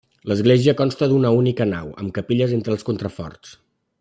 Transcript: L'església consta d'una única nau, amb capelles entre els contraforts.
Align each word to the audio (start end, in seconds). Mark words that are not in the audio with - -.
L'església 0.29 0.73
consta 0.79 1.09
d'una 1.11 1.33
única 1.41 1.69
nau, 1.75 1.93
amb 2.05 2.15
capelles 2.17 2.57
entre 2.59 2.77
els 2.77 2.89
contraforts. 2.91 3.57